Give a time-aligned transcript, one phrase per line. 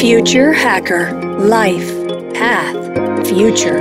[0.00, 1.92] Future Hacker Life
[2.38, 3.80] Path Future.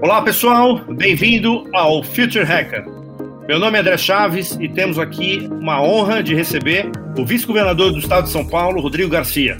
[0.00, 2.84] Olá pessoal, bem-vindo ao Future Hacker.
[3.48, 7.98] Meu nome é André Chaves e temos aqui uma honra de receber o vice-governador do
[7.98, 9.58] estado de São Paulo, Rodrigo Garcia.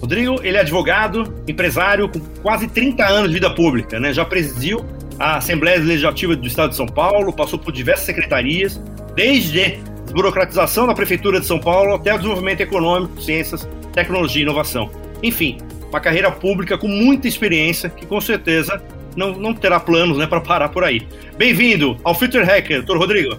[0.00, 4.12] Rodrigo, ele é advogado, empresário com quase 30 anos de vida pública, né?
[4.12, 4.86] Já presidiu
[5.18, 8.80] a Assembleia Legislativa do Estado de São Paulo, passou por diversas secretarias,
[9.14, 14.90] desde desburocratização da Prefeitura de São Paulo até o desenvolvimento econômico, ciências, tecnologia e inovação.
[15.22, 18.80] Enfim, uma carreira pública com muita experiência que com certeza
[19.16, 21.06] não, não terá planos né, para parar por aí.
[21.36, 23.36] Bem-vindo ao Future Hacker, doutor Rodrigo.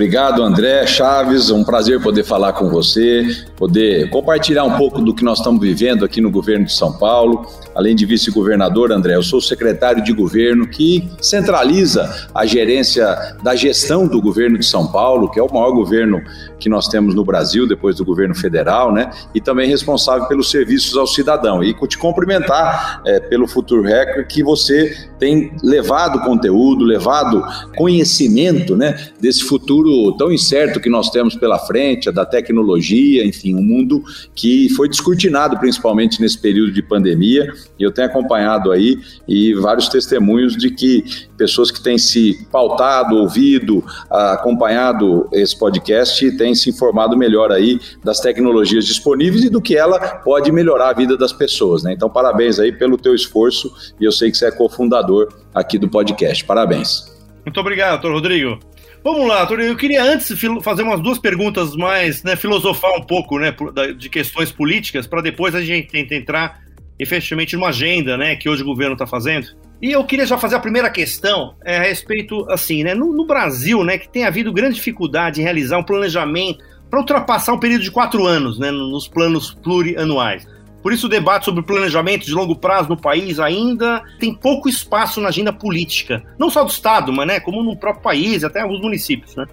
[0.00, 1.50] Obrigado, André Chaves.
[1.50, 6.06] Um prazer poder falar com você, poder compartilhar um pouco do que nós estamos vivendo
[6.06, 7.46] aqui no governo de São Paulo.
[7.74, 14.08] Além de vice-governador, André, eu sou secretário de governo que centraliza a gerência da gestão
[14.08, 16.22] do governo de São Paulo, que é o maior governo
[16.58, 19.10] que nós temos no Brasil, depois do governo federal, né?
[19.34, 21.62] E também responsável pelos serviços ao cidadão.
[21.62, 27.44] E te cumprimentar é, pelo Futuro Hacker que você tem levado conteúdo, levado
[27.76, 29.08] conhecimento, né?
[29.20, 34.02] Desse futuro tão incerto que nós temos pela frente, da tecnologia, enfim, um mundo
[34.34, 37.52] que foi descortinado principalmente nesse período de pandemia.
[37.78, 41.04] E eu tenho acompanhado aí e vários testemunhos de que
[41.36, 48.20] pessoas que têm se pautado, ouvido, acompanhado esse podcast têm se informado melhor aí das
[48.20, 51.92] tecnologias disponíveis e do que ela pode melhorar a vida das pessoas, né?
[51.92, 55.88] Então, parabéns aí pelo teu esforço e eu sei que você é cofundador aqui do
[55.88, 56.44] podcast.
[56.44, 57.10] Parabéns.
[57.44, 58.58] Muito obrigado, doutor Rodrigo.
[59.02, 59.60] Vamos lá, doutor.
[59.60, 60.30] Eu queria antes
[60.62, 63.54] fazer umas duas perguntas mais, né, filosofar um pouco, né,
[63.96, 66.60] de questões políticas, para depois a gente entrar
[66.98, 69.48] efetivamente numa agenda, né, que hoje o governo está fazendo.
[69.80, 73.26] E eu queria já fazer a primeira questão é, a respeito, assim, né, no, no,
[73.26, 77.82] Brasil, né, que tem havido grande dificuldade em realizar um planejamento para ultrapassar um período
[77.82, 80.46] de quatro anos, né, nos planos plurianuais.
[80.82, 85.20] Por isso, o debate sobre planejamento de longo prazo no país ainda tem pouco espaço
[85.20, 88.80] na agenda política, não só do Estado, mas né, como no próprio país, até alguns
[88.80, 89.36] municípios.
[89.36, 89.46] Né?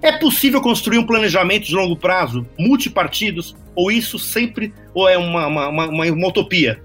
[0.00, 5.46] É possível construir um planejamento de longo prazo, multipartidos, ou isso sempre ou é uma,
[5.46, 6.80] uma, uma, uma utopia?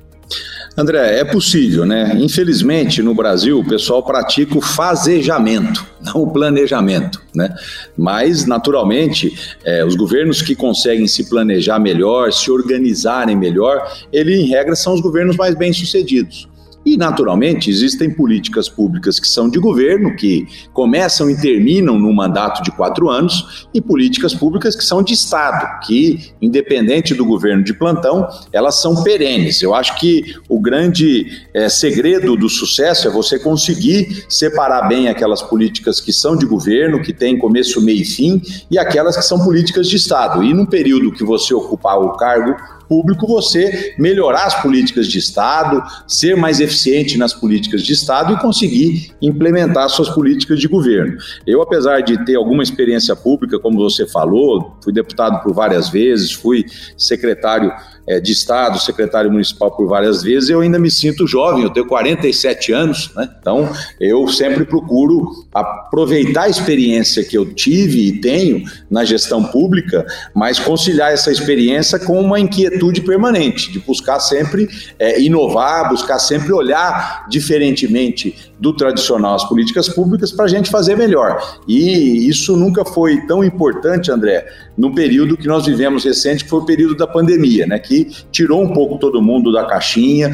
[0.76, 2.18] André, é possível, né?
[2.20, 7.54] Infelizmente, no Brasil, o pessoal pratica o fazejamento, não o planejamento, né?
[7.96, 9.32] Mas, naturalmente,
[9.64, 14.96] é, os governos que conseguem se planejar melhor, se organizarem melhor, ele, em regra, são
[14.96, 16.48] os governos mais bem-sucedidos.
[16.86, 22.62] E, naturalmente, existem políticas públicas que são de governo, que começam e terminam num mandato
[22.62, 27.74] de quatro anos, e políticas públicas que são de Estado, que, independente do governo de
[27.74, 29.62] plantão, elas são perenes.
[29.62, 35.42] Eu acho que o grande é, segredo do sucesso é você conseguir separar bem aquelas
[35.42, 39.44] políticas que são de governo, que têm começo, meio e fim, e aquelas que são
[39.44, 40.44] políticas de Estado.
[40.44, 42.56] E num período que você ocupar o cargo
[42.88, 48.40] público você melhorar as políticas de Estado, ser mais eficiente nas políticas de Estado e
[48.40, 51.18] conseguir implementar suas políticas de governo.
[51.46, 56.32] Eu, apesar de ter alguma experiência pública, como você falou, fui deputado por várias vezes,
[56.32, 56.66] fui
[56.98, 57.72] secretário
[58.08, 61.88] é, de Estado, secretário municipal por várias vezes, eu ainda me sinto jovem, eu tenho
[61.88, 63.30] 47 anos, né?
[63.40, 63.70] Então
[64.00, 70.60] eu sempre procuro aproveitar a experiência que eu tive e tenho na gestão pública, mas
[70.60, 74.68] conciliar essa experiência com uma inquietude permanente, de buscar sempre
[75.00, 80.96] é, inovar, buscar sempre olhar diferentemente do tradicional as políticas públicas para a gente fazer
[80.96, 81.60] melhor.
[81.68, 84.46] E isso nunca foi tão importante, André,
[84.78, 87.78] no período que nós vivemos recente, que foi o período da pandemia, né?
[87.78, 87.93] Que
[88.32, 90.32] tirou um pouco todo mundo da caixinha,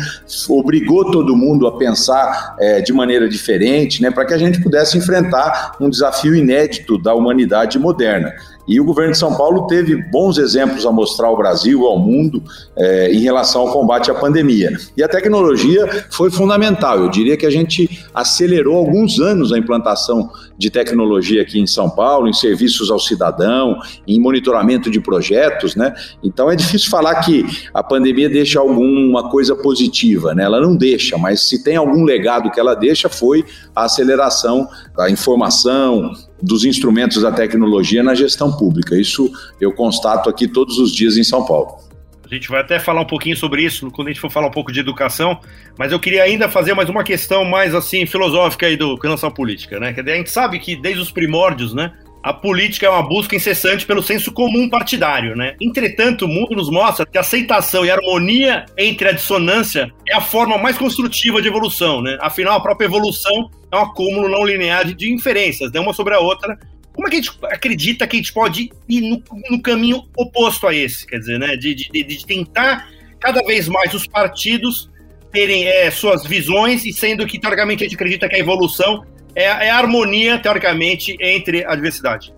[0.49, 4.11] obrigou todo mundo a pensar é, de maneira diferente, né?
[4.11, 8.33] Para que a gente pudesse enfrentar um desafio inédito da humanidade moderna.
[8.69, 12.43] E o governo de São Paulo teve bons exemplos a mostrar ao Brasil, ao mundo,
[12.77, 14.71] é, em relação ao combate à pandemia.
[14.95, 16.99] E a tecnologia foi fundamental.
[16.99, 21.89] Eu diria que a gente acelerou alguns anos a implantação de tecnologia aqui em São
[21.89, 25.95] Paulo, em serviços ao cidadão, em monitoramento de projetos, né?
[26.21, 30.43] Então é difícil falar que a pandemia deixa alguma coisa positiva, né?
[30.43, 33.43] Ela não deixa, mas se tem algum legado que ela deixa foi
[33.75, 36.11] a aceleração da informação,
[36.41, 38.95] dos instrumentos da tecnologia na gestão pública.
[38.95, 41.89] Isso eu constato aqui todos os dias em São Paulo.
[42.29, 44.51] A gente vai até falar um pouquinho sobre isso quando a gente for falar um
[44.51, 45.39] pouco de educação,
[45.77, 49.79] mas eu queria ainda fazer mais uma questão mais assim filosófica aí do relação política,
[49.79, 49.95] né?
[49.97, 51.91] A gente sabe que desde os primórdios, né,
[52.21, 55.55] a política é uma busca incessante pelo senso comum partidário, né?
[55.61, 60.15] Entretanto, o mundo nos mostra que a aceitação e a harmonia entre a dissonância é
[60.15, 62.17] a forma mais construtiva de evolução, né?
[62.19, 65.79] Afinal, a própria evolução é um acúmulo não linear de inferências, né?
[65.79, 66.57] uma sobre a outra.
[66.93, 70.67] Como é que a gente acredita que a gente pode ir no, no caminho oposto
[70.67, 71.07] a esse?
[71.07, 71.55] Quer dizer, né?
[71.55, 72.89] De, de, de tentar
[73.19, 74.89] cada vez mais os partidos
[75.31, 79.43] terem é, suas visões e sendo que, teoricamente, a gente acredita que a evolução é,
[79.43, 82.33] é a harmonia, teoricamente, entre a diversidade.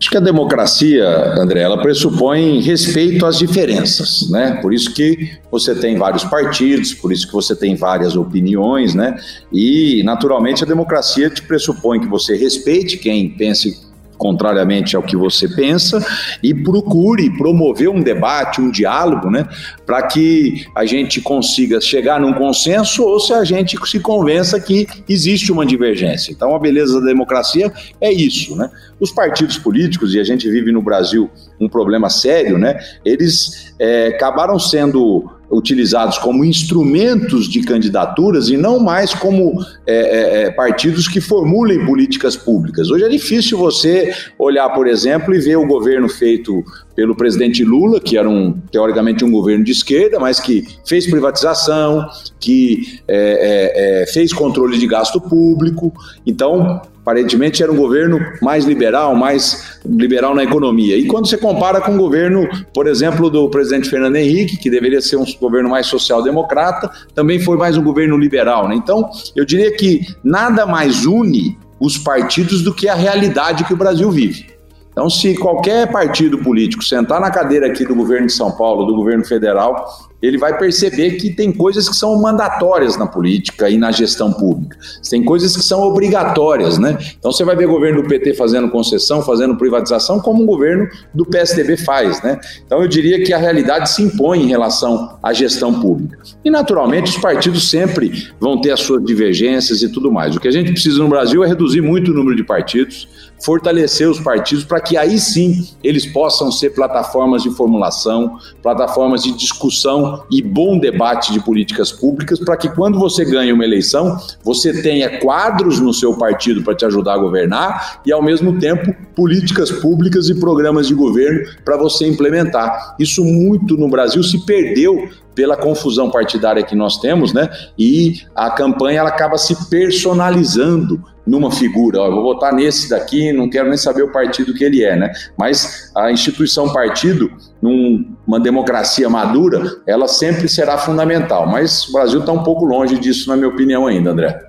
[0.00, 1.04] Acho que a democracia,
[1.36, 4.56] André, ela pressupõe respeito às diferenças, né?
[4.62, 9.16] Por isso que você tem vários partidos, por isso que você tem várias opiniões, né?
[9.52, 13.87] E, naturalmente, a democracia te pressupõe que você respeite quem pense
[14.18, 16.04] contrariamente ao que você pensa,
[16.42, 19.48] e procure promover um debate, um diálogo, né,
[19.86, 24.86] para que a gente consiga chegar num consenso ou se a gente se convença que
[25.08, 26.32] existe uma divergência.
[26.32, 28.70] Então, a beleza da democracia é isso, né?
[28.98, 31.30] Os partidos políticos, e a gente vive no Brasil
[31.60, 32.78] um problema sério, né?
[33.04, 39.54] Eles é, acabaram sendo utilizados como instrumentos de candidaturas e não mais como
[39.86, 42.90] é, é, é, partidos que formulem políticas públicas.
[42.90, 46.62] Hoje é difícil você olhar, por exemplo, e ver o governo feito
[46.98, 52.04] pelo presidente Lula, que era um teoricamente um governo de esquerda, mas que fez privatização,
[52.40, 55.92] que é, é, é fez controle de gasto público.
[56.26, 60.96] Então, aparentemente era um governo mais liberal, mais liberal na economia.
[60.96, 65.00] E quando você compara com o governo, por exemplo, do presidente Fernando Henrique, que deveria
[65.00, 68.68] ser um governo mais social-democrata, também foi mais um governo liberal.
[68.68, 68.74] Né?
[68.74, 73.76] Então, eu diria que nada mais une os partidos do que a realidade que o
[73.76, 74.57] Brasil vive.
[74.98, 78.96] Então, se qualquer partido político sentar na cadeira aqui do governo de São Paulo, do
[78.96, 83.92] governo federal, ele vai perceber que tem coisas que são mandatórias na política e na
[83.92, 84.76] gestão pública.
[85.08, 86.98] Tem coisas que são obrigatórias, né?
[87.16, 90.88] Então você vai ver o governo do PT fazendo concessão, fazendo privatização, como o governo
[91.14, 92.40] do PSDB faz, né?
[92.66, 96.18] Então eu diria que a realidade se impõe em relação à gestão pública.
[96.44, 100.34] E naturalmente os partidos sempre vão ter as suas divergências e tudo mais.
[100.34, 103.08] O que a gente precisa no Brasil é reduzir muito o número de partidos,
[103.44, 109.32] fortalecer os partidos para que aí sim eles possam ser plataformas de formulação, plataformas de
[109.32, 114.82] discussão e bom debate de políticas públicas para que quando você ganha uma eleição, você
[114.82, 119.70] tenha quadros no seu partido para te ajudar a governar e, ao mesmo tempo, políticas
[119.70, 122.96] públicas e programas de governo para você implementar.
[122.98, 125.08] Isso muito no Brasil se perdeu
[125.38, 127.48] pela confusão partidária que nós temos, né?
[127.78, 132.00] E a campanha ela acaba se personalizando numa figura.
[132.00, 134.96] Ó, eu vou votar nesse daqui, não quero nem saber o partido que ele é,
[134.96, 135.12] né?
[135.38, 137.30] Mas a instituição partido,
[137.62, 141.46] numa democracia madura, ela sempre será fundamental.
[141.46, 144.48] Mas o Brasil está um pouco longe disso, na minha opinião, ainda, André.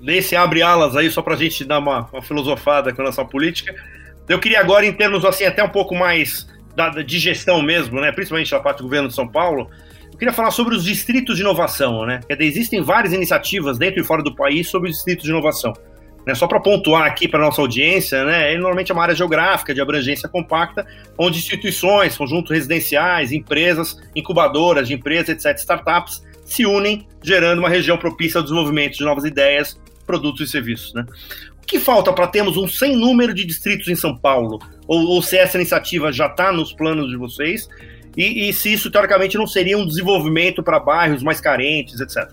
[0.00, 3.24] Nesse abre alas aí, só para a gente dar uma, uma, filosofada com a nossa
[3.24, 3.72] política.
[4.28, 6.44] Eu queria agora, em termos assim, até um pouco mais
[6.74, 8.10] da, de gestão mesmo, né?
[8.10, 9.70] Principalmente da parte do governo de São Paulo.
[10.18, 12.18] Eu queria falar sobre os distritos de inovação, né?
[12.26, 15.72] Quer dizer, existem várias iniciativas dentro e fora do país sobre os distritos de inovação.
[16.26, 19.72] Né, só para pontuar aqui para nossa audiência, né, ele normalmente é uma área geográfica
[19.72, 20.84] de abrangência compacta,
[21.16, 27.96] onde instituições, conjuntos residenciais, empresas, incubadoras de empresas, etc., startups, se unem, gerando uma região
[27.96, 30.92] propícia ao desenvolvimento de novas ideias, produtos e serviços.
[30.94, 31.06] Né?
[31.62, 34.58] O que falta para termos um sem número de distritos em São Paulo?
[34.88, 37.68] Ou, ou se essa iniciativa já está nos planos de vocês?
[38.18, 42.28] E, e se isso, teoricamente, não seria um desenvolvimento para bairros mais carentes, etc.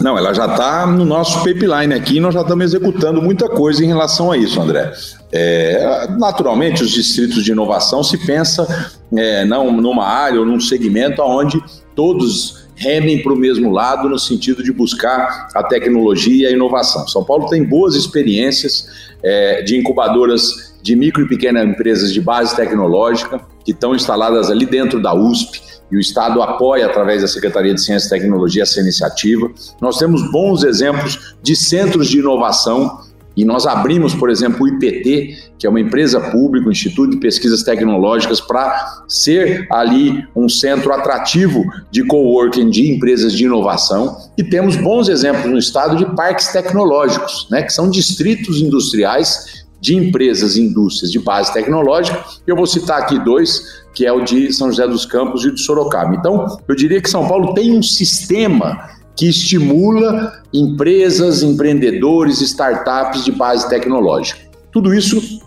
[0.00, 3.84] Não, ela já está no nosso pipeline aqui e nós já estamos executando muita coisa
[3.84, 4.90] em relação a isso, André.
[5.30, 8.66] É, naturalmente, os distritos de inovação se pensa
[9.14, 11.62] é, não numa área ou num segmento onde
[11.94, 17.06] todos remem para o mesmo lado no sentido de buscar a tecnologia e a inovação.
[17.06, 18.86] São Paulo tem boas experiências
[19.22, 24.66] é, de incubadoras de micro e pequenas empresas de base tecnológica que estão instaladas ali
[24.66, 28.80] dentro da USP e o Estado apoia através da Secretaria de Ciência e Tecnologia essa
[28.80, 29.50] iniciativa.
[29.80, 33.00] Nós temos bons exemplos de centros de inovação
[33.36, 37.16] e nós abrimos, por exemplo, o IPT, que é uma empresa pública, um Instituto de
[37.18, 44.16] Pesquisas Tecnológicas, para ser ali um centro atrativo de coworking de empresas de inovação.
[44.36, 49.96] E temos bons exemplos no estado de parques tecnológicos, né, que são distritos industriais de
[49.96, 52.22] empresas e indústrias de base tecnológica.
[52.46, 55.60] Eu vou citar aqui dois, que é o de São José dos Campos e de
[55.60, 56.14] Sorocaba.
[56.14, 63.32] Então, eu diria que São Paulo tem um sistema que estimula empresas, empreendedores, startups de
[63.32, 64.40] base tecnológica.
[64.72, 65.40] Tudo isso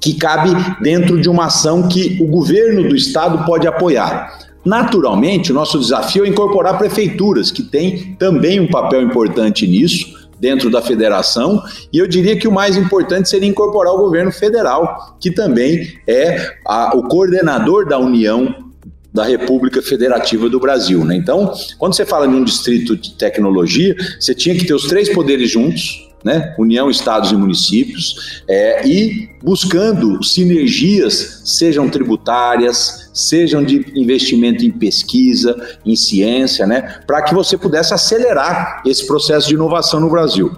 [0.00, 4.48] que cabe dentro de uma ação que o governo do estado pode apoiar.
[4.64, 10.70] Naturalmente, o nosso desafio é incorporar prefeituras, que têm também um papel importante nisso, dentro
[10.70, 15.30] da federação, e eu diria que o mais importante seria incorporar o governo federal, que
[15.30, 18.70] também é a, o coordenador da União
[19.12, 21.04] da República Federativa do Brasil.
[21.04, 21.16] Né?
[21.16, 25.12] Então, quando você fala de um distrito de tecnologia, você tinha que ter os três
[25.12, 26.54] poderes juntos, né?
[26.58, 35.78] União, Estados e Municípios, é, e buscando sinergias, sejam tributárias, sejam de investimento em pesquisa,
[35.84, 37.00] em ciência, né?
[37.06, 40.52] Para que você pudesse acelerar esse processo de inovação no Brasil.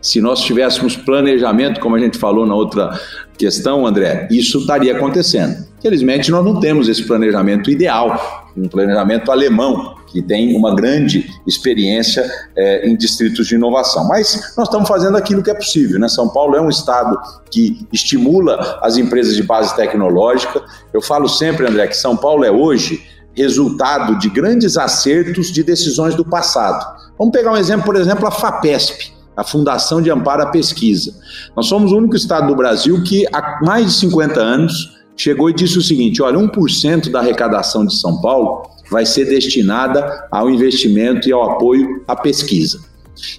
[0.00, 3.00] Se nós tivéssemos planejamento, como a gente falou na outra
[3.38, 5.66] questão, André, isso estaria acontecendo.
[5.80, 12.24] Felizmente, nós não temos esse planejamento ideal, um planejamento alemão, que tem uma grande experiência
[12.56, 14.06] é, em distritos de inovação.
[14.06, 15.98] Mas nós estamos fazendo aquilo que é possível.
[15.98, 16.08] Né?
[16.08, 17.18] São Paulo é um estado
[17.50, 20.62] que estimula as empresas de base tecnológica.
[20.92, 23.02] Eu falo sempre, André, que São Paulo é hoje
[23.34, 26.96] resultado de grandes acertos de decisões do passado.
[27.18, 31.12] Vamos pegar um exemplo, por exemplo, a FAPESP a Fundação de Amparo à Pesquisa.
[31.56, 35.54] Nós somos o único estado do Brasil que, há mais de 50 anos, chegou e
[35.54, 41.28] disse o seguinte: olha, 1% da arrecadação de São Paulo vai ser destinada ao investimento
[41.28, 42.80] e ao apoio à pesquisa.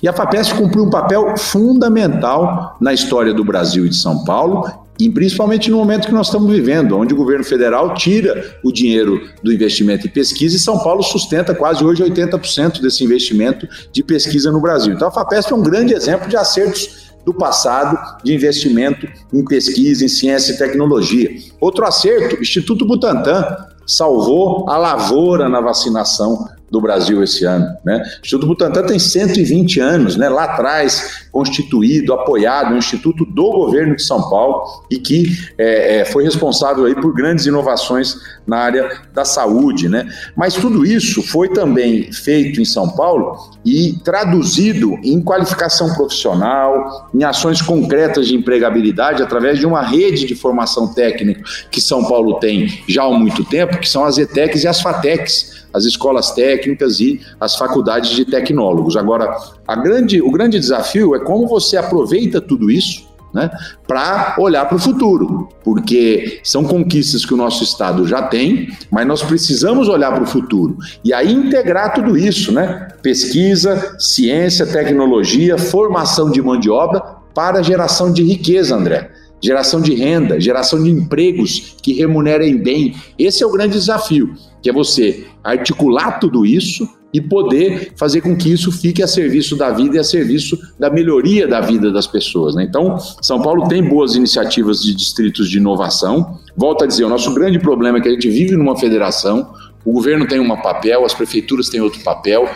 [0.01, 4.69] E a FAPESP cumpriu um papel fundamental na história do Brasil e de São Paulo,
[4.97, 9.21] e principalmente no momento que nós estamos vivendo, onde o governo federal tira o dinheiro
[9.43, 14.51] do investimento em pesquisa e São Paulo sustenta quase hoje 80% desse investimento de pesquisa
[14.51, 14.93] no Brasil.
[14.93, 20.05] Então a FAPESP é um grande exemplo de acertos do passado de investimento em pesquisa,
[20.05, 21.31] em ciência e tecnologia.
[21.59, 23.43] Outro acerto, Instituto Butantan
[23.85, 27.65] salvou a lavoura na vacinação do Brasil esse ano.
[27.85, 27.97] Né?
[27.97, 30.27] O Instituto Butantan tem 120 anos, né?
[30.29, 36.05] lá atrás, constituído, apoiado, um instituto do governo de São Paulo e que é, é,
[36.05, 38.15] foi responsável aí por grandes inovações
[38.47, 39.87] na área da saúde.
[39.87, 40.07] Né?
[40.35, 47.23] Mas tudo isso foi também feito em São Paulo e traduzido em qualificação profissional, em
[47.23, 52.83] ações concretas de empregabilidade através de uma rede de formação técnica que São Paulo tem
[52.87, 57.19] já há muito tempo, que são as ETECs e as FATECs as escolas técnicas e
[57.37, 58.95] as faculdades de tecnólogos.
[58.95, 59.35] Agora,
[59.83, 63.51] grande, o grande desafio é como você aproveita tudo isso né,
[63.85, 69.05] para olhar para o futuro, porque são conquistas que o nosso Estado já tem, mas
[69.05, 72.87] nós precisamos olhar para o futuro e aí integrar tudo isso, né?
[73.01, 77.01] Pesquisa, ciência, tecnologia, formação de mão de obra
[77.33, 79.11] para geração de riqueza, André
[79.41, 82.95] geração de renda, geração de empregos que remunerem bem.
[83.17, 88.35] Esse é o grande desafio, que é você articular tudo isso e poder fazer com
[88.35, 92.05] que isso fique a serviço da vida e a serviço da melhoria da vida das
[92.05, 92.55] pessoas.
[92.55, 92.63] Né?
[92.63, 96.39] Então, São Paulo tem boas iniciativas de distritos de inovação.
[96.57, 99.53] Volto a dizer, o nosso grande problema é que a gente vive numa federação
[99.85, 102.49] o governo tem um papel, as prefeituras têm outro papel,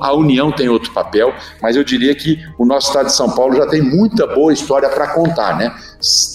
[0.00, 3.56] a União tem outro papel, mas eu diria que o nosso estado de São Paulo
[3.56, 5.74] já tem muita boa história para contar, né?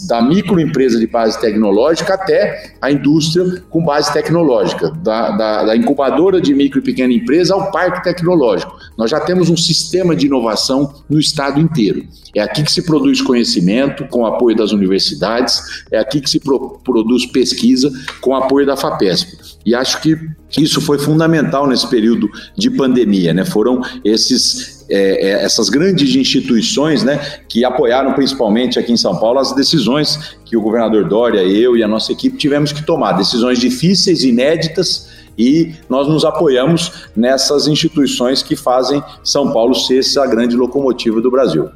[0.07, 6.41] Da microempresa de base tecnológica até a indústria com base tecnológica, da, da, da incubadora
[6.41, 8.77] de micro e pequena empresa ao parque tecnológico.
[8.97, 12.03] Nós já temos um sistema de inovação no estado inteiro.
[12.35, 16.39] É aqui que se produz conhecimento com o apoio das universidades, é aqui que se
[16.39, 19.52] pro, produz pesquisa com o apoio da FAPESP.
[19.65, 20.17] E acho que
[20.57, 23.45] isso foi fundamental nesse período de pandemia, né?
[23.45, 27.17] Foram esses, é, é, essas grandes instituições, né,
[27.47, 31.83] que apoiaram principalmente aqui em São Paulo as decisões que o governador Dória, eu e
[31.83, 38.43] a nossa equipe tivemos que tomar, decisões difíceis, inéditas, e nós nos apoiamos nessas instituições
[38.43, 41.69] que fazem São Paulo ser essa grande locomotiva do Brasil.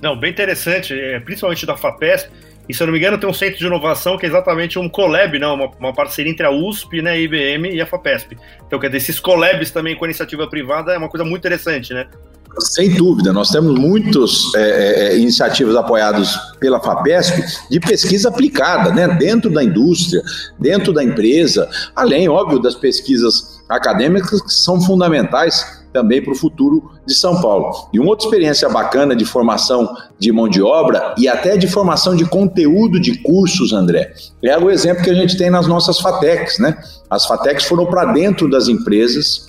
[0.00, 2.30] Não, bem interessante, é, principalmente da FAPESP
[2.70, 4.88] e se eu não me engano, tem um centro de inovação que é exatamente um
[4.88, 8.38] collab, não, uma, uma parceria entre a USP, né, a IBM e a FAPESP.
[8.64, 11.92] Então, quer dizer, esses collabs também com a iniciativa privada é uma coisa muito interessante,
[11.92, 12.06] né?
[12.60, 18.92] Sem dúvida, nós temos muitas é, é, é, iniciativas apoiadas pela FAPESP de pesquisa aplicada,
[18.92, 20.22] né, dentro da indústria,
[20.58, 26.90] dentro da empresa, além, óbvio, das pesquisas acadêmicas que são fundamentais também para o futuro
[27.06, 27.88] de São Paulo.
[27.92, 32.14] E uma outra experiência bacana de formação de mão de obra e até de formação
[32.14, 36.58] de conteúdo de cursos, André, é o exemplo que a gente tem nas nossas FATECs,
[36.58, 36.78] né?
[37.08, 39.48] As FATECs foram para dentro das empresas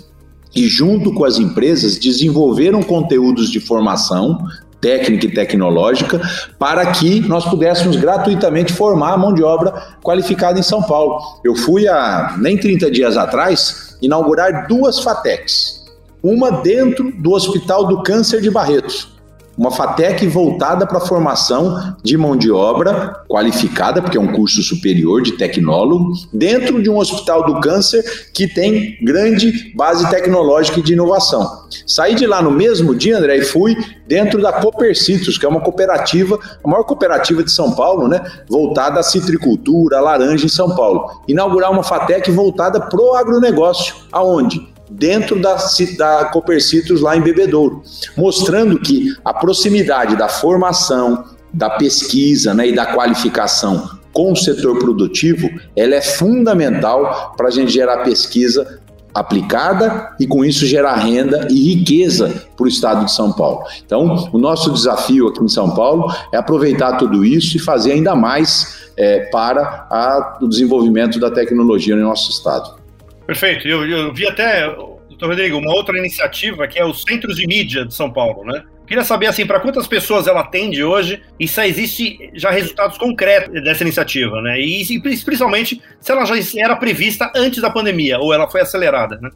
[0.55, 4.39] e, junto com as empresas, desenvolveram conteúdos de formação
[4.81, 6.19] técnica e tecnológica
[6.57, 11.19] para que nós pudéssemos gratuitamente formar a mão de obra qualificada em São Paulo.
[11.43, 15.80] Eu fui há nem 30 dias atrás inaugurar duas FATECs
[16.23, 19.19] uma dentro do Hospital do Câncer de Barretos.
[19.57, 24.63] uma FATEC voltada para a formação de mão de obra qualificada, porque é um curso
[24.63, 30.81] superior de tecnólogo, dentro de um hospital do câncer que tem grande base tecnológica e
[30.81, 31.67] de inovação.
[31.85, 33.75] Saí de lá no mesmo dia, André, e fui
[34.07, 38.99] dentro da Copercitos, que é uma cooperativa, a maior cooperativa de São Paulo, né, voltada
[38.99, 41.21] à citricultura, à laranja em São Paulo.
[41.27, 43.93] Inaugurar uma FATEC voltada para o agronegócio.
[44.11, 44.71] Aonde?
[44.91, 45.57] Dentro da,
[45.97, 47.81] da Copercitos lá em Bebedouro,
[48.15, 54.77] mostrando que a proximidade da formação, da pesquisa né, e da qualificação com o setor
[54.77, 58.81] produtivo, ela é fundamental para a gente gerar pesquisa
[59.13, 63.63] aplicada e com isso gerar renda e riqueza para o estado de São Paulo.
[63.85, 68.15] Então, o nosso desafio aqui em São Paulo é aproveitar tudo isso e fazer ainda
[68.15, 72.80] mais é, para a, o desenvolvimento da tecnologia no nosso estado.
[73.25, 73.67] Perfeito.
[73.67, 77.85] Eu, eu vi até, doutor Rodrigo, uma outra iniciativa que é os Centros de Mídia
[77.85, 78.63] de São Paulo, né?
[78.85, 83.63] Queria saber, assim, para quantas pessoas ela atende hoje e se existe já resultados concretos
[83.63, 84.59] dessa iniciativa, né?
[84.59, 89.17] E, e principalmente se ela já era prevista antes da pandemia ou ela foi acelerada,
[89.21, 89.29] né?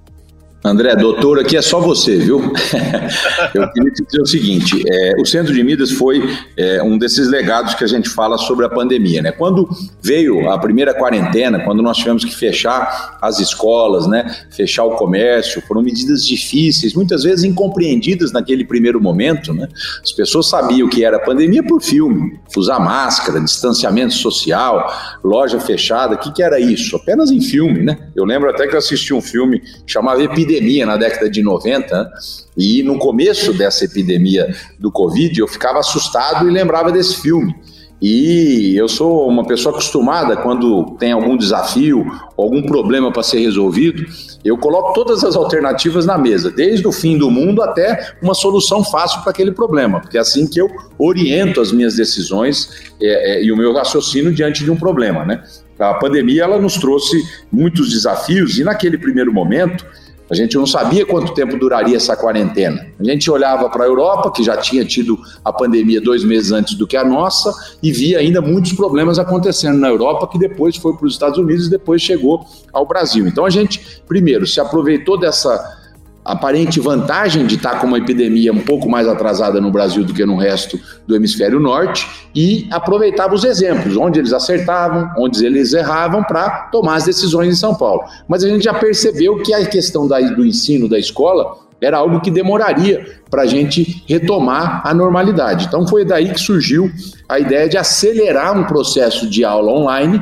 [0.65, 2.41] André, doutor, aqui é só você, viu?
[3.53, 7.27] Eu queria te dizer o seguinte: é, o Centro de Mídias foi é, um desses
[7.27, 9.31] legados que a gente fala sobre a pandemia, né?
[9.31, 9.69] Quando
[10.01, 14.25] veio a primeira quarentena, quando nós tivemos que fechar as escolas, né?
[14.49, 19.67] Fechar o comércio, foram medidas difíceis, muitas vezes incompreendidas naquele primeiro momento, né?
[20.03, 24.91] As pessoas sabiam que era pandemia por filme, usar máscara, distanciamento social,
[25.23, 26.95] loja fechada, o que, que era isso?
[26.95, 27.99] Apenas em filme, né?
[28.15, 32.11] Eu lembro até que eu assisti um filme chamado Epidemia epidemia na década de 90,
[32.57, 37.53] e no começo dessa epidemia do Covid, eu ficava assustado e lembrava desse filme.
[38.01, 42.05] E eu sou uma pessoa acostumada, quando tem algum desafio,
[42.37, 44.05] algum problema para ser resolvido,
[44.43, 48.83] eu coloco todas as alternativas na mesa, desde o fim do mundo até uma solução
[48.83, 50.69] fácil para aquele problema, porque é assim que eu
[50.99, 55.25] oriento as minhas decisões é, é, e o meu raciocínio diante de um problema.
[55.25, 55.41] Né?
[55.79, 59.85] A pandemia ela nos trouxe muitos desafios e naquele primeiro momento
[60.29, 62.87] a gente não sabia quanto tempo duraria essa quarentena.
[62.99, 66.75] A gente olhava para a Europa, que já tinha tido a pandemia dois meses antes
[66.75, 70.95] do que a nossa, e via ainda muitos problemas acontecendo na Europa, que depois foi
[70.95, 73.27] para os Estados Unidos e depois chegou ao Brasil.
[73.27, 75.84] Então a gente, primeiro, se aproveitou dessa
[76.25, 80.25] aparente vantagem de estar com uma epidemia um pouco mais atrasada no Brasil do que
[80.25, 86.23] no resto do hemisfério norte e aproveitava os exemplos, onde eles acertavam, onde eles erravam
[86.23, 88.03] para tomar as decisões em São Paulo.
[88.27, 92.21] Mas a gente já percebeu que a questão da, do ensino da escola era algo
[92.21, 95.65] que demoraria para a gente retomar a normalidade.
[95.65, 96.91] Então foi daí que surgiu
[97.29, 100.21] a ideia de acelerar um processo de aula online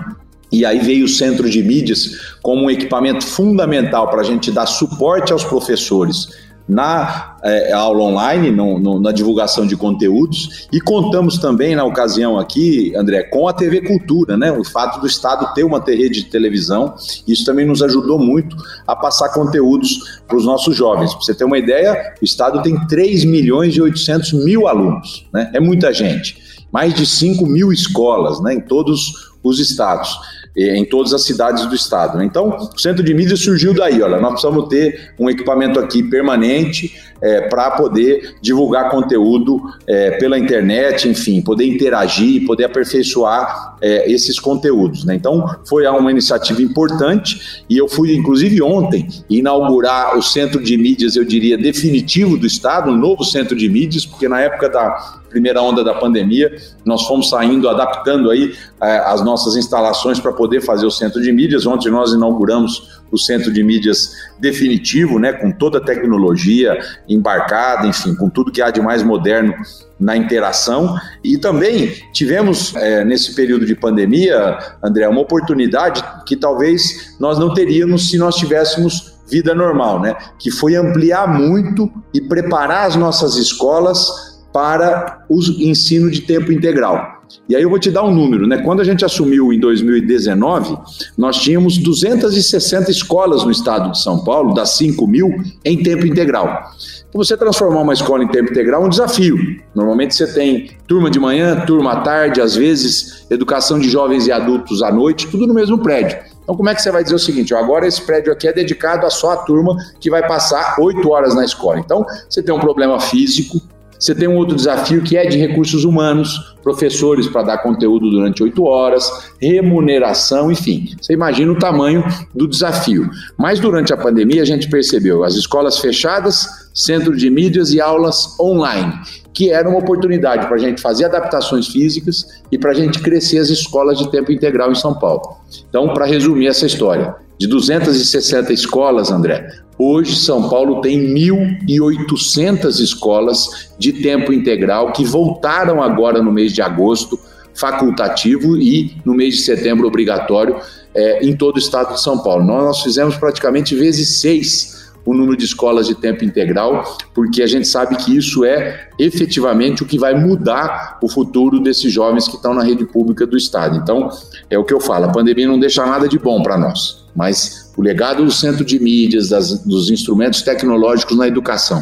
[0.53, 4.67] e aí veio o centro de mídias como um equipamento fundamental para a gente dar
[4.67, 6.27] suporte aos professores
[6.67, 12.39] na é, aula online, no, no, na divulgação de conteúdos, e contamos também na ocasião
[12.39, 14.51] aqui, André, com a TV Cultura, né?
[14.51, 16.93] O fato do Estado ter uma rede de televisão,
[17.27, 18.55] isso também nos ajudou muito
[18.87, 21.13] a passar conteúdos para os nossos jovens.
[21.13, 25.51] Para você ter uma ideia, o Estado tem 3 milhões e 800 mil alunos, né?
[25.53, 26.41] É muita gente.
[26.71, 28.53] Mais de 5 mil escolas, né?
[28.53, 30.17] Em todos os estados
[30.55, 32.21] em todas as cidades do estado.
[32.23, 36.93] Então, o centro de mídia surgiu daí, olha, nós precisamos ter um equipamento aqui permanente
[37.21, 44.39] é, para poder divulgar conteúdo é, pela internet, enfim, poder interagir, poder aperfeiçoar é, esses
[44.39, 45.05] conteúdos.
[45.05, 45.15] Né?
[45.15, 51.15] Então, foi uma iniciativa importante e eu fui, inclusive, ontem inaugurar o centro de mídias,
[51.15, 55.61] eu diria, definitivo do estado, um novo centro de mídias, porque na época da primeira
[55.61, 60.85] onda da pandemia, nós fomos saindo, adaptando aí é, as nossas instalações para poder fazer
[60.85, 61.65] o centro de mídias.
[61.65, 68.15] Ontem nós inauguramos o centro de mídias definitivo, né, com toda a tecnologia embarcada, enfim,
[68.15, 69.53] com tudo que há de mais moderno
[69.99, 70.95] na interação.
[71.23, 77.53] E também tivemos, é, nesse período de pandemia, André, uma oportunidade que talvez nós não
[77.53, 80.15] teríamos se nós tivéssemos vida normal, né?
[80.37, 87.23] Que foi ampliar muito e preparar as nossas escolas para o ensino de tempo integral.
[87.49, 88.59] E aí eu vou te dar um número, né?
[88.59, 90.77] Quando a gente assumiu em 2019,
[91.17, 95.29] nós tínhamos 260 escolas no estado de São Paulo, das 5 mil,
[95.65, 96.71] em tempo integral.
[97.09, 99.37] Então, você transformar uma escola em tempo integral é um desafio.
[99.75, 104.31] Normalmente você tem turma de manhã, turma à tarde, às vezes educação de jovens e
[104.31, 106.17] adultos à noite, tudo no mesmo prédio.
[106.43, 107.53] Então, como é que você vai dizer o seguinte?
[107.55, 111.33] Agora esse prédio aqui é dedicado a só a turma que vai passar oito horas
[111.33, 111.79] na escola.
[111.79, 113.61] Então, você tem um problema físico,
[114.03, 118.43] você tem um outro desafio que é de recursos humanos, professores para dar conteúdo durante
[118.43, 120.93] oito horas, remuneração, enfim.
[120.99, 122.03] Você imagina o tamanho
[122.35, 123.09] do desafio.
[123.37, 128.37] Mas durante a pandemia a gente percebeu as escolas fechadas, centro de mídias e aulas
[128.37, 128.93] online.
[129.33, 133.39] que era uma oportunidade para a gente fazer adaptações físicas e para a gente crescer
[133.39, 135.37] as escolas de tempo integral em São Paulo.
[135.67, 143.69] Então, para resumir essa história, de 260 escolas, André, hoje São Paulo tem 1.800 escolas
[143.77, 147.19] de tempo integral que voltaram agora no mês de agosto,
[147.53, 150.55] facultativo, e no mês de setembro obrigatório
[150.93, 152.43] é, em todo o estado de São Paulo.
[152.43, 154.72] Nós, nós fizemos praticamente vezes seis
[155.05, 159.83] o número de escolas de tempo integral, porque a gente sabe que isso é efetivamente
[159.83, 163.77] o que vai mudar o futuro desses jovens que estão na rede pública do Estado.
[163.77, 164.09] Então,
[164.49, 167.73] é o que eu falo, a pandemia não deixa nada de bom para nós, mas
[167.75, 171.81] o legado do centro de mídias, das, dos instrumentos tecnológicos na educação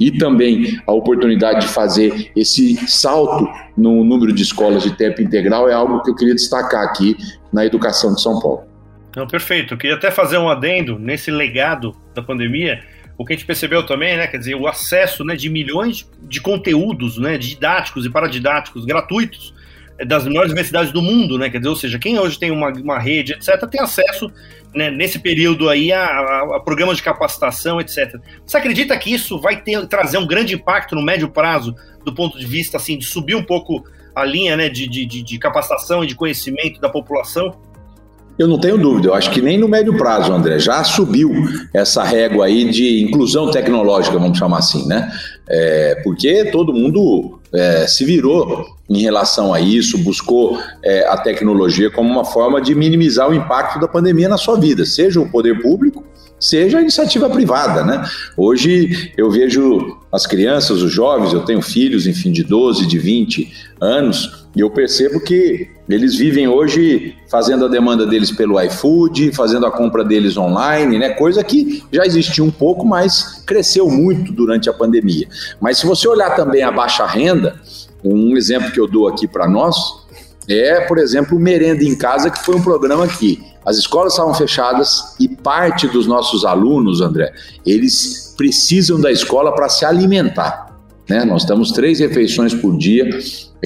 [0.00, 5.68] e também a oportunidade de fazer esse salto no número de escolas de tempo integral
[5.68, 7.16] é algo que eu queria destacar aqui
[7.52, 8.62] na educação de São Paulo.
[9.16, 9.74] Não, perfeito.
[9.74, 12.82] Eu queria até fazer um adendo nesse legado da pandemia.
[13.16, 16.40] O que a gente percebeu também, né, quer dizer, o acesso né, de milhões de
[16.40, 19.54] conteúdos né, didáticos e paradidáticos gratuitos
[19.98, 21.50] é, das melhores universidades do mundo, né?
[21.50, 24.30] Quer dizer, ou seja, quem hoje tem uma, uma rede, etc., tem acesso
[24.72, 28.14] né, nesse período aí a, a, a, programas de capacitação, etc.
[28.46, 32.38] Você acredita que isso vai ter, trazer um grande impacto no médio prazo, do ponto
[32.38, 36.06] de vista assim, de subir um pouco a linha né, de, de, de capacitação e
[36.06, 37.58] de conhecimento da população?
[38.38, 41.32] Eu não tenho dúvida, eu acho que nem no médio prazo, André, já subiu
[41.74, 45.10] essa régua aí de inclusão tecnológica, vamos chamar assim, né?
[45.48, 51.90] É, porque todo mundo é, se virou em relação a isso, buscou é, a tecnologia
[51.90, 55.60] como uma forma de minimizar o impacto da pandemia na sua vida, seja o poder
[55.60, 56.04] público,
[56.38, 58.04] seja a iniciativa privada, né?
[58.36, 63.52] Hoje eu vejo as crianças, os jovens, eu tenho filhos, enfim, de 12, de 20
[63.80, 69.66] anos, e eu percebo que eles vivem hoje fazendo a demanda deles pelo iFood, fazendo
[69.66, 71.10] a compra deles online, né?
[71.10, 75.28] Coisa que já existia um pouco, mas cresceu muito durante a pandemia.
[75.60, 77.56] Mas se você olhar também a baixa renda,
[78.04, 80.06] um exemplo que eu dou aqui para nós
[80.48, 84.32] é, por exemplo, o Merenda em Casa, que foi um programa que as escolas estavam
[84.32, 87.30] fechadas e parte dos nossos alunos, André,
[87.66, 90.67] eles precisam da escola para se alimentar.
[91.08, 91.24] Né?
[91.24, 93.08] Nós damos três refeições por dia,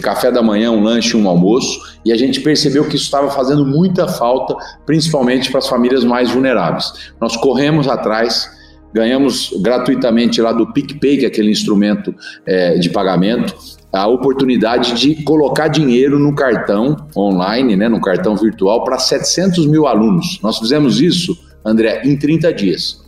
[0.00, 3.66] café da manhã, um lanche, um almoço, e a gente percebeu que isso estava fazendo
[3.66, 4.55] muita falta,
[4.87, 7.12] principalmente para as famílias mais vulneráveis.
[7.20, 8.48] Nós corremos atrás,
[8.94, 12.14] ganhamos gratuitamente lá do PicPay, que é aquele instrumento
[12.46, 13.55] é, de pagamento,
[13.92, 19.87] a oportunidade de colocar dinheiro no cartão online, né, no cartão virtual, para 700 mil
[19.87, 20.38] alunos.
[20.42, 23.01] Nós fizemos isso, André, em 30 dias.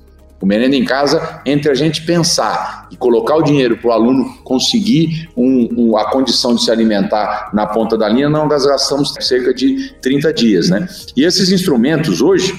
[0.44, 4.26] O Merenda em Casa, entre a gente pensar e colocar o dinheiro para o aluno
[4.44, 9.54] conseguir um, um, a condição de se alimentar na ponta da linha, nós gastamos cerca
[9.54, 10.68] de 30 dias.
[10.68, 10.86] Né?
[11.16, 12.52] E esses instrumentos hoje,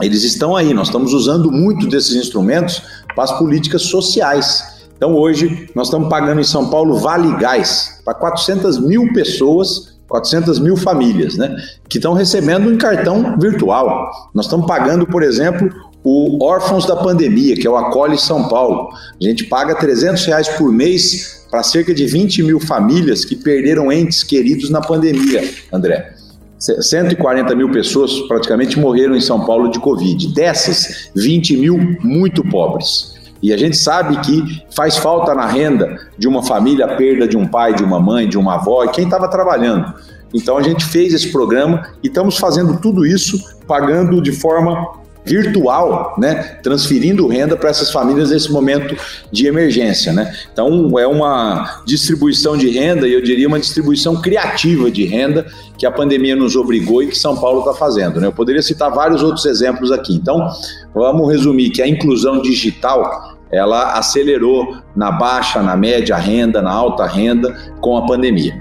[0.00, 2.80] eles estão aí, nós estamos usando muito desses instrumentos
[3.12, 4.86] para as políticas sociais.
[4.96, 10.58] Então hoje nós estamos pagando em São Paulo Vale Gás para 400 mil pessoas 400
[10.58, 11.54] mil famílias, né,
[11.86, 14.10] que estão recebendo em cartão virtual.
[14.34, 15.70] Nós estamos pagando, por exemplo,
[16.10, 18.88] o Órfãos da Pandemia, que é o Acolhe São Paulo.
[19.20, 23.92] A gente paga 300 reais por mês para cerca de 20 mil famílias que perderam
[23.92, 26.14] entes queridos na pandemia, André.
[26.58, 30.32] 140 mil pessoas praticamente morreram em São Paulo de Covid.
[30.32, 33.14] Dessas, 20 mil muito pobres.
[33.42, 37.36] E a gente sabe que faz falta na renda de uma família a perda de
[37.36, 39.92] um pai, de uma mãe, de uma avó e quem estava trabalhando.
[40.32, 46.14] Então a gente fez esse programa e estamos fazendo tudo isso pagando de forma virtual,
[46.18, 48.96] né, transferindo renda para essas famílias nesse momento
[49.30, 50.34] de emergência, né?
[50.52, 55.84] Então é uma distribuição de renda e eu diria uma distribuição criativa de renda que
[55.84, 58.26] a pandemia nos obrigou e que São Paulo está fazendo, né?
[58.26, 60.14] Eu poderia citar vários outros exemplos aqui.
[60.14, 60.48] Então
[60.94, 67.06] vamos resumir que a inclusão digital ela acelerou na baixa, na média renda, na alta
[67.06, 68.54] renda com a pandemia.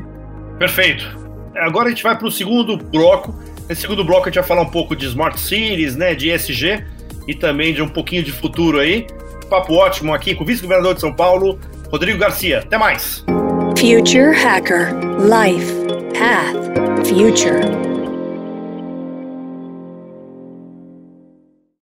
[0.58, 1.18] Perfeito.
[1.56, 3.34] Agora a gente vai para o segundo bloco
[3.68, 6.84] Nesse segundo bloco a gente vai falar um pouco de Smart Cities, né, de ESG
[7.28, 9.06] e também de um pouquinho de futuro aí.
[9.50, 12.60] Papo ótimo aqui com o vice-governador de São Paulo, Rodrigo Garcia.
[12.60, 13.24] Até mais.
[13.78, 15.74] Future Hacker Life
[16.18, 17.87] Path Future